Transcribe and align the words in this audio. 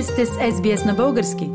Вие 0.00 0.06
сте 0.06 0.26
с 0.26 0.30
SBS 0.30 0.86
на 0.86 0.94
български. 0.94 1.50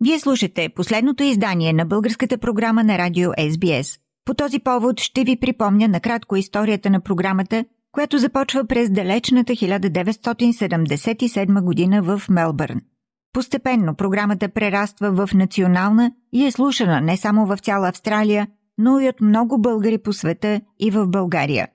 Вие 0.00 0.20
слушате 0.20 0.68
последното 0.68 1.22
издание 1.22 1.72
на 1.72 1.86
българската 1.86 2.38
програма 2.38 2.84
на 2.84 2.98
радио 2.98 3.30
SBS. 3.30 4.00
По 4.24 4.34
този 4.34 4.58
повод 4.58 5.00
ще 5.00 5.24
ви 5.24 5.40
припомня 5.40 5.88
накратко 5.88 6.36
историята 6.36 6.90
на 6.90 7.00
програмата, 7.00 7.64
която 7.92 8.18
започва 8.18 8.66
през 8.66 8.90
далечната 8.90 9.52
1977 9.52 11.62
година 11.62 12.02
в 12.02 12.22
Мелбърн. 12.30 12.80
Постепенно 13.32 13.94
програмата 13.94 14.48
прераства 14.48 15.10
в 15.10 15.30
национална 15.34 16.12
и 16.32 16.46
е 16.46 16.52
слушана 16.52 17.00
не 17.00 17.16
само 17.16 17.46
в 17.46 17.58
цяла 17.58 17.88
Австралия, 17.88 18.48
но 18.78 19.00
и 19.00 19.08
от 19.08 19.20
много 19.20 19.60
българи 19.60 19.98
по 19.98 20.12
света 20.12 20.60
и 20.80 20.90
в 20.90 21.06
България. 21.06 21.68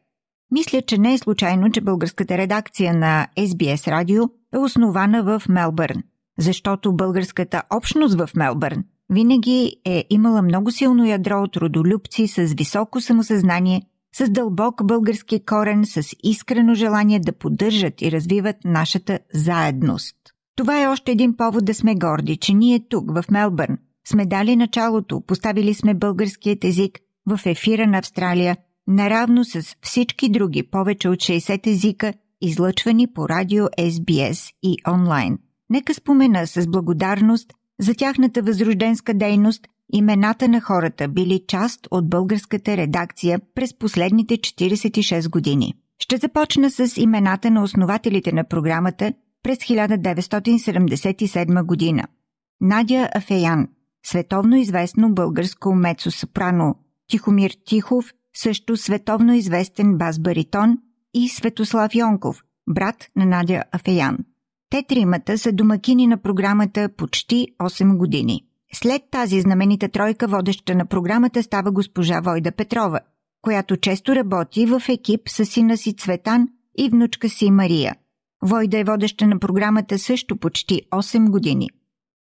Мисля, 0.52 0.82
че 0.82 0.98
не 0.98 1.14
е 1.14 1.18
случайно, 1.18 1.72
че 1.72 1.82
българската 1.82 2.38
редакция 2.38 2.94
на 2.94 3.28
SBS 3.38 3.92
Радио 3.92 4.24
е 4.54 4.58
основана 4.58 5.24
в 5.24 5.44
Мелбърн, 5.50 6.04
защото 6.40 6.96
българската 6.96 7.64
общност 7.70 8.16
в 8.18 8.30
Мелбърн 8.36 8.84
винаги 9.10 9.76
е 9.86 10.06
имала 10.10 10.42
много 10.42 10.72
силно 10.72 11.06
ядро 11.06 11.44
от 11.44 11.58
родолюбци 11.58 12.28
с 12.28 12.44
високо 12.44 13.02
самосъзнание, 13.02 13.82
с 14.16 14.30
дълбок 14.30 14.86
български 14.86 15.46
корен, 15.46 15.86
с 15.86 16.02
искрено 16.24 16.74
желание 16.74 17.20
да 17.20 17.32
поддържат 17.32 18.02
и 18.02 18.12
развиват 18.12 18.56
нашата 18.66 19.20
заедност. 19.34 20.16
Това 20.56 20.84
е 20.84 20.88
още 20.88 21.12
един 21.12 21.38
повод 21.38 21.66
да 21.66 21.74
сме 21.74 21.96
горди, 21.96 22.38
че 22.38 22.54
ние 22.54 22.88
тук, 22.90 23.12
в 23.14 23.26
Мелбърн, 23.32 23.78
сме 24.08 24.26
дали 24.26 24.56
началото, 24.56 25.22
поставили 25.22 25.74
сме 25.74 25.94
българският 25.94 26.64
език 26.64 27.00
в 27.28 27.40
ефира 27.46 27.88
на 27.88 27.98
Австралия, 27.98 28.58
наравно 28.88 29.46
с 29.46 29.76
всички 29.82 30.30
други 30.30 30.64
повече 30.64 31.10
от 31.10 31.16
60 31.16 31.68
езика, 31.68 32.14
излъчвани 32.42 33.08
по 33.08 33.30
радио 33.30 33.66
SBS 33.66 34.52
и 34.64 34.78
онлайн. 34.94 35.38
Нека 35.70 35.94
спомена 35.94 36.48
с 36.48 36.68
благодарност 36.68 37.54
за 37.80 37.94
тяхната 37.94 38.42
възрожденска 38.42 39.14
дейност 39.14 39.68
имената 39.94 40.48
на 40.48 40.62
хората 40.62 41.08
били 41.08 41.44
част 41.48 41.88
от 41.92 42.10
българската 42.10 42.78
редакция 42.78 43.40
през 43.56 43.78
последните 43.78 44.38
46 44.38 45.30
години. 45.30 45.74
Ще 46.00 46.18
започна 46.18 46.72
с 46.72 46.98
имената 46.98 47.52
на 47.52 47.64
основателите 47.64 48.32
на 48.32 48.44
програмата 48.44 49.14
през 49.44 49.58
1977 49.58 51.66
година. 51.66 52.08
Надя 52.62 53.10
Афеян, 53.16 53.68
световно 54.06 54.56
известно 54.56 55.14
българско 55.14 55.70
мецо-сопрано, 55.70 56.76
Тихомир 57.08 57.52
Тихов, 57.66 58.14
също 58.36 58.78
световно 58.78 59.34
известен 59.34 59.98
бас-баритон 59.98 60.78
и 61.14 61.30
Светослав 61.30 61.96
Йонков, 61.96 62.44
брат 62.70 63.08
на 63.16 63.26
Надя 63.26 63.64
Афеян. 63.72 64.18
Те 64.70 64.84
тримата 64.84 65.38
са 65.38 65.52
домакини 65.52 66.08
на 66.08 66.18
програмата 66.18 66.90
почти 66.98 67.48
8 67.60 67.98
години. 67.98 68.46
След 68.74 69.02
тази 69.12 69.42
знаменита 69.42 69.90
тройка 69.90 70.28
водеща 70.28 70.76
на 70.76 70.86
програмата 70.86 71.44
става 71.44 71.72
госпожа 71.72 72.20
Войда 72.20 72.52
Петрова, 72.52 73.00
която 73.42 73.78
често 73.78 74.16
работи 74.16 74.66
в 74.66 74.82
екип 74.90 75.30
с 75.30 75.46
сина 75.46 75.78
си 75.78 75.96
Цветан 75.96 76.48
и 76.78 76.90
внучка 76.90 77.30
си 77.30 77.52
Мария. 77.52 77.96
Войда 78.42 78.80
е 78.80 78.84
водеща 78.84 79.28
на 79.28 79.40
програмата 79.40 80.00
също 80.00 80.38
почти 80.38 80.82
8 80.92 81.30
години. 81.30 81.70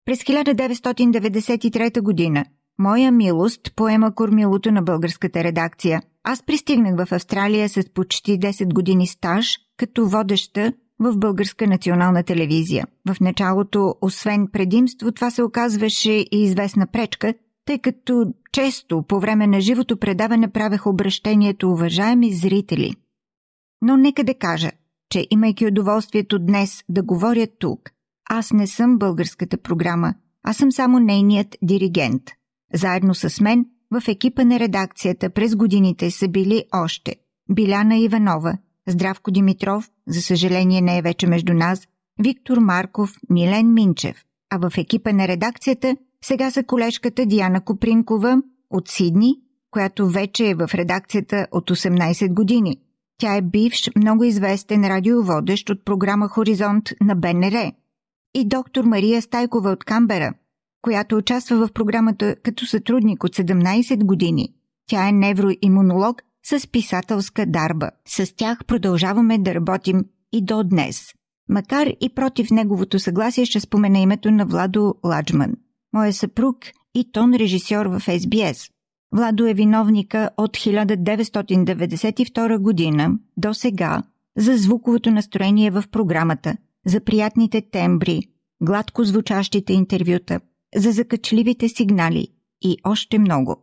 През 0.04 0.22
1993 0.22 2.00
година 2.00 2.44
Моя 2.80 3.12
милост 3.12 3.72
поема 3.76 4.14
кормилото 4.14 4.72
на 4.72 4.82
българската 4.82 5.44
редакция. 5.44 6.02
Аз 6.30 6.42
пристигнах 6.42 7.06
в 7.06 7.12
Австралия 7.12 7.68
с 7.68 7.92
почти 7.94 8.38
10 8.40 8.74
години 8.74 9.06
стаж, 9.06 9.58
като 9.76 10.08
водеща 10.08 10.72
в 10.98 11.16
Българска 11.16 11.66
национална 11.66 12.22
телевизия. 12.22 12.86
В 13.08 13.20
началото, 13.20 13.94
освен 14.00 14.48
предимство, 14.52 15.12
това 15.12 15.30
се 15.30 15.42
оказваше 15.42 16.12
и 16.12 16.28
известна 16.33 16.86
пречка, 16.86 17.34
тъй 17.64 17.78
като 17.78 18.34
често 18.52 19.02
по 19.02 19.20
време 19.20 19.46
на 19.46 19.61
живото 19.61 19.96
предаване 19.96 20.52
правех 20.52 20.86
обращението 20.86 21.70
уважаеми 21.70 22.33
зрители. 22.33 22.94
Но 23.83 23.96
нека 23.96 24.24
да 24.24 24.34
кажа, 24.34 24.70
че 25.11 25.27
имайки 25.30 25.67
удоволствието 25.67 26.38
днес 26.38 26.84
да 26.88 27.02
говоря 27.02 27.46
тук, 27.58 27.90
аз 28.30 28.52
не 28.52 28.67
съм 28.67 28.98
българската 28.98 29.58
програма, 29.58 30.14
аз 30.42 30.56
съм 30.56 30.72
само 30.72 30.98
нейният 30.98 31.56
диригент. 31.62 32.22
Заедно 32.74 33.14
с 33.14 33.40
мен 33.40 33.67
в 33.90 34.08
екипа 34.08 34.44
на 34.44 34.58
редакцията 34.58 35.30
през 35.30 35.56
годините 35.56 36.10
са 36.10 36.28
били 36.28 36.64
още 36.72 37.16
Биляна 37.52 37.96
Иванова, 37.96 38.58
Здравко 38.88 39.30
Димитров, 39.30 39.90
за 40.06 40.22
съжаление 40.22 40.80
не 40.80 40.98
е 40.98 41.02
вече 41.02 41.26
между 41.26 41.54
нас, 41.54 41.88
Виктор 42.22 42.58
Марков, 42.58 43.14
Милен 43.30 43.72
Минчев, 43.72 44.24
а 44.50 44.68
в 44.68 44.78
екипа 44.78 45.12
на 45.12 45.28
редакцията 45.28 45.96
сега 46.24 46.50
са 46.50 46.64
колежката 46.64 47.26
Диана 47.26 47.60
Копринкова 47.60 48.42
от 48.70 48.88
Сидни, 48.88 49.34
която 49.70 50.08
вече 50.08 50.50
е 50.50 50.55
в 50.55 50.70
редакцията 50.74 51.46
от 51.52 51.70
18 51.70 52.34
години. 52.34 52.76
Тя 53.18 53.36
е 53.36 53.42
бивш, 53.42 53.90
много 53.96 54.24
известен 54.24 54.88
радиоводещ 54.88 55.70
от 55.70 55.84
програма 55.84 56.28
Хоризонт 56.28 56.88
на 57.00 57.14
БНР. 57.14 57.72
И 58.34 58.48
доктор 58.48 58.84
Мария 58.84 59.22
Стайкова 59.22 59.70
от 59.70 59.84
Камбера, 59.84 60.34
която 60.88 61.16
участва 61.16 61.66
в 61.66 61.72
програмата 61.72 62.36
като 62.42 62.66
сътрудник 62.66 63.24
от 63.24 63.36
17 63.36 64.04
години. 64.04 64.54
Тя 64.86 65.08
е 65.08 65.12
невроимунолог 65.12 66.22
с 66.44 66.66
писателска 66.66 67.46
дарба. 67.46 67.90
С 68.06 68.36
тях 68.36 68.64
продължаваме 68.64 69.38
да 69.38 69.54
работим 69.54 70.04
и 70.32 70.44
до 70.44 70.64
днес. 70.64 71.12
Макар 71.48 71.86
и 72.00 72.14
против 72.14 72.50
неговото 72.50 72.98
съгласие 72.98 73.44
ще 73.44 73.60
спомена 73.60 73.98
името 73.98 74.30
на 74.30 74.46
Владо 74.46 74.94
Ладжман, 75.04 75.52
моя 75.92 76.12
съпруг 76.12 76.56
и 76.94 77.12
тон 77.12 77.34
режисьор 77.34 77.86
в 77.86 78.00
SBS. 78.00 78.70
Владо 79.12 79.46
е 79.46 79.55
виновника 79.55 80.30
от 80.36 80.56
1992 80.56 82.58
година 82.58 83.10
до 83.36 83.55
сега 83.55 84.02
за 84.36 84.56
звуковото 84.56 85.10
настроение 85.10 85.70
в 85.70 85.84
програмата, 85.90 86.56
за 86.86 87.00
приятните 87.00 87.60
тембри, 87.60 88.22
гладко 88.62 89.05
звучащите 89.05 89.72
интервюта, 89.72 90.40
за 90.77 90.92
закачливите 90.92 91.68
сигнали 91.68 92.29
и 92.62 92.77
още 92.84 93.18
много. 93.18 93.56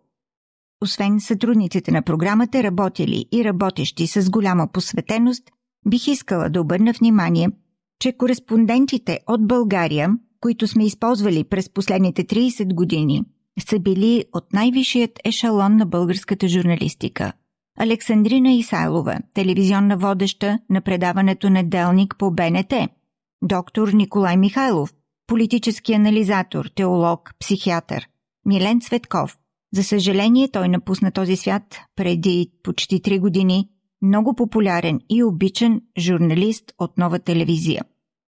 Освен 0.81 1.19
сътрудниците 1.19 1.91
на 1.91 2.01
програмата, 2.01 2.63
работили 2.63 3.25
и 3.31 3.43
работещи 3.43 4.07
с 4.07 4.29
голяма 4.29 4.67
посветеност, 4.67 5.43
бих 5.87 6.07
искала 6.07 6.49
да 6.49 6.61
обърна 6.61 6.93
внимание, 6.99 7.49
че 7.99 8.11
кореспондентите 8.11 9.19
от 9.27 9.47
България, 9.47 10.09
които 10.41 10.67
сме 10.67 10.85
използвали 10.85 11.43
през 11.43 11.69
последните 11.69 12.23
30 12.23 12.73
години, 12.73 13.23
са 13.59 13.79
били 13.79 14.25
от 14.33 14.53
най-висшият 14.53 15.19
ешалон 15.25 15.77
на 15.77 15.85
българската 15.85 16.47
журналистика. 16.47 17.33
Александрина 17.79 18.51
Исайлова, 18.51 19.19
телевизионна 19.33 19.97
водеща 19.97 20.59
на 20.69 20.81
предаването 20.81 21.49
Неделник 21.49 22.15
по 22.17 22.31
БНТ, 22.31 22.73
доктор 23.41 23.87
Николай 23.87 24.37
Михайлов, 24.37 24.93
политически 25.27 25.93
анализатор, 25.93 26.65
теолог, 26.75 27.33
психиатър. 27.39 28.07
Милен 28.45 28.81
Цветков. 28.81 29.37
За 29.73 29.83
съжаление, 29.83 30.51
той 30.51 30.67
напусна 30.67 31.11
този 31.11 31.35
свят 31.35 31.77
преди 31.95 32.51
почти 32.63 33.01
три 33.01 33.19
години. 33.19 33.69
Много 34.01 34.35
популярен 34.35 34.99
и 35.09 35.23
обичан 35.23 35.81
журналист 35.97 36.73
от 36.79 36.97
нова 36.97 37.19
телевизия. 37.19 37.83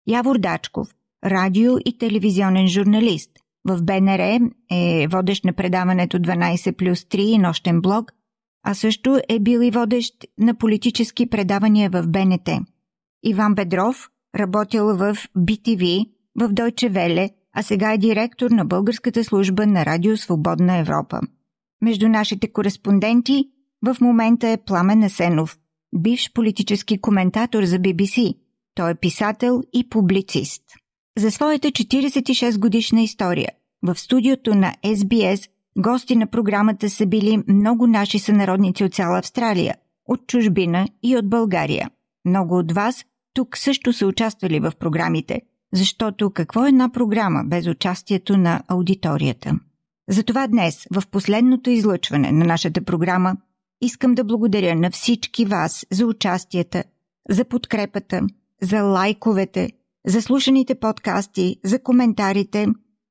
Явор 0.07 0.39
Дачков. 0.39 0.89
Радио 1.25 1.73
и 1.85 1.99
телевизионен 1.99 2.69
журналист. 2.69 3.31
В 3.65 3.83
БНР 3.83 4.39
е 4.71 5.07
водещ 5.09 5.45
на 5.45 5.53
предаването 5.53 6.19
12 6.19 6.77
плюс 6.77 7.01
3 7.01 7.19
и 7.19 7.39
нощен 7.39 7.81
блог, 7.81 8.13
а 8.63 8.75
също 8.75 9.21
е 9.29 9.39
бил 9.39 9.61
и 9.61 9.71
водещ 9.71 10.15
на 10.39 10.55
политически 10.55 11.31
предавания 11.31 11.91
в 11.91 12.09
БНТ. 12.09 12.49
Иван 13.23 13.55
Бедров 13.55 14.09
работил 14.37 14.97
в 14.97 15.17
BTV 15.39 16.11
в 16.41 16.49
Дойче 16.49 16.89
Веле, 16.89 17.31
а 17.55 17.63
сега 17.63 17.93
е 17.93 17.99
директор 17.99 18.51
на 18.51 18.65
българската 18.65 19.25
служба 19.25 19.67
на 19.67 19.87
Радио 19.87 20.17
Свободна 20.17 20.77
Европа. 20.77 21.21
Между 21.83 22.09
нашите 22.09 22.53
кореспонденти 22.53 23.45
в 23.87 23.97
момента 24.01 24.49
е 24.49 24.57
Пламен 24.57 25.03
Асенов, 25.03 25.59
бивш 25.95 26.33
политически 26.33 27.01
коментатор 27.01 27.65
за 27.65 27.77
BBC. 27.79 28.35
Той 28.75 28.91
е 28.91 28.95
писател 28.95 29.63
и 29.73 29.89
публицист. 29.89 30.63
За 31.19 31.31
своята 31.31 31.69
46 31.69 32.59
годишна 32.59 33.03
история 33.03 33.49
в 33.83 34.01
студиото 34.01 34.55
на 34.55 34.75
SBS 34.85 35.49
гости 35.79 36.17
на 36.17 36.27
програмата 36.27 36.91
са 36.91 37.07
били 37.07 37.43
много 37.49 37.87
наши 37.87 38.19
сънародници 38.19 38.85
от 38.85 38.95
цяла 38.95 39.19
Австралия, 39.19 39.75
от 40.07 40.27
чужбина 40.27 40.89
и 41.03 41.17
от 41.17 41.31
България. 41.31 41.91
Много 42.25 42.59
от 42.59 42.73
вас 42.73 43.05
тук 43.35 43.59
също 43.59 43.93
са 43.93 44.07
участвали 44.07 44.61
в 44.61 44.73
програмите– 44.79 45.41
защото 45.73 46.31
какво 46.31 46.65
е 46.65 46.69
една 46.69 46.93
програма 46.93 47.45
без 47.47 47.67
участието 47.67 48.37
на 48.37 48.63
аудиторията? 48.69 49.59
Затова 50.09 50.47
днес, 50.47 50.87
в 50.91 51.03
последното 51.11 51.71
излъчване 51.71 52.33
на 52.33 52.45
нашата 52.45 52.85
програма, 52.85 53.37
искам 53.81 54.15
да 54.15 54.25
благодаря 54.25 54.75
на 54.75 54.91
всички 54.91 55.45
вас 55.45 55.87
за 55.91 56.07
участията, 56.07 56.85
за 57.31 57.45
подкрепата, 57.45 58.21
за 58.63 58.83
лайковете, 58.83 59.71
за 60.07 60.23
слушаните 60.23 60.75
подкасти, 60.75 61.57
за 61.65 61.83
коментарите, 61.83 62.67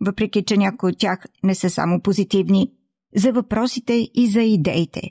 въпреки 0.05 0.43
че 0.43 0.57
някои 0.57 0.91
от 0.91 0.97
тях 0.97 1.25
не 1.43 1.55
са 1.55 1.69
само 1.69 2.01
позитивни, 2.01 2.71
за 3.15 3.31
въпросите 3.31 4.09
и 4.13 4.27
за 4.27 4.41
идеите. 4.41 5.01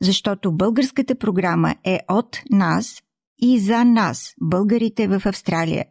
Защото 0.00 0.52
българската 0.52 1.14
програма 1.14 1.74
е 1.84 2.00
от 2.08 2.40
нас 2.50 3.02
и 3.38 3.58
за 3.58 3.84
нас, 3.84 4.34
българите 4.40 5.08
в 5.08 5.22
Австралия, 5.26 5.84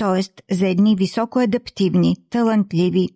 т.е. 0.00 0.54
за 0.54 0.68
едни 0.68 0.96
високо 0.96 1.38
адаптивни, 1.38 2.16
талантливи 2.30 3.08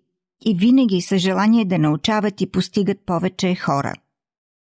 и 0.46 0.54
винаги 0.54 1.00
са 1.00 1.18
желание 1.18 1.64
да 1.64 1.78
научават 1.78 2.40
и 2.40 2.50
постигат 2.50 2.98
повече 3.06 3.54
хора. 3.54 3.94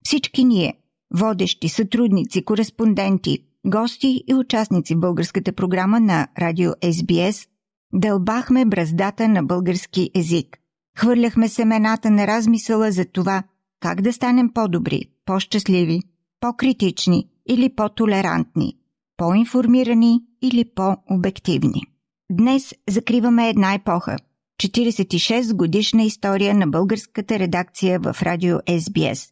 Всички 0.04 0.44
ние, 0.44 0.74
водещи, 1.14 1.68
сътрудници, 1.68 2.44
кореспонденти, 2.44 3.38
гости 3.66 4.24
и 4.28 4.34
участници 4.34 4.94
в 4.94 5.00
българската 5.00 5.52
програма 5.52 6.00
на 6.00 6.28
радио 6.38 6.72
SBS, 6.72 7.48
дълбахме 7.94 8.64
браздата 8.64 9.28
на 9.28 9.42
български 9.42 10.10
език. 10.14 10.58
Хвърляхме 10.98 11.48
семената 11.48 12.10
на 12.10 12.26
размисъла 12.26 12.92
за 12.92 13.04
това 13.04 13.42
как 13.80 14.00
да 14.00 14.12
станем 14.12 14.52
по-добри, 14.52 15.02
по-щастливи, 15.24 16.02
по-критични 16.40 17.28
или 17.48 17.68
по-толерантни, 17.68 18.76
по-информирани 19.16 20.20
или 20.42 20.64
по-обективни. 20.74 21.82
Днес 22.30 22.74
закриваме 22.88 23.48
една 23.48 23.74
епоха– 23.74 24.16
46 24.62 25.54
годишна 25.54 26.02
история 26.02 26.54
на 26.54 26.66
българската 26.66 27.38
редакция 27.38 28.00
в 28.00 28.16
радио 28.22 28.56
SBS. 28.56 29.30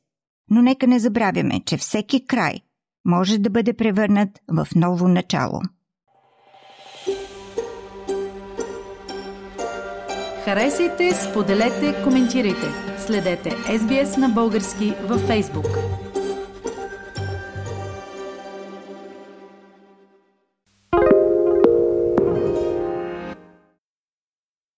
Но 0.50 0.62
нека 0.62 0.86
не 0.86 0.98
забравяме, 0.98 1.60
че 1.66 1.76
всеки 1.76 2.26
край 2.26 2.60
може 3.04 3.38
да 3.38 3.50
бъде 3.50 3.72
превърнат 3.72 4.28
в 4.48 4.68
ново 4.76 5.08
начало. 5.08 5.60
Харесайте, 10.44 11.12
споделете, 11.14 12.02
коментирайте. 12.04 12.66
Следете 13.06 13.50
SBS 13.50 14.16
на 14.16 14.28
български 14.28 14.94
във 15.08 15.28
Facebook. 15.28 16.03